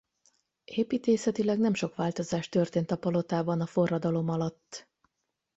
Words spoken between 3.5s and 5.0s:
a forradalom alatt.